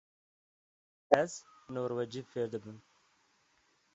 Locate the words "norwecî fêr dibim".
1.73-2.77